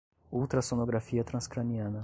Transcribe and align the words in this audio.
ultrassonografia 0.31 1.21
transcraniana 1.23 1.99